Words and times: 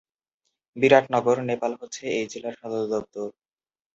বিরাটনগর, 0.77 1.37
নেপাল 1.49 1.71
হচ্ছে 1.81 2.03
এই 2.17 2.25
জেলার 2.31 2.55
সদরদপ্তর। 2.61 3.27